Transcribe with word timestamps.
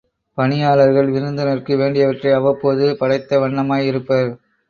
பணியாளர்கள் 0.37 1.09
விருந்தினர்க்கு 1.09 1.75
வேண்டியவற்றை 1.75 2.31
அவ்வப்போது 2.31 2.97
படைத்த 2.97 3.39
வண்ணமாய் 3.39 3.85
இருப்பர். 3.85 4.31